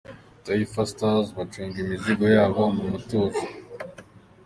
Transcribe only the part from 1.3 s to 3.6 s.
bacunga imizigo yabo mu mutuzo.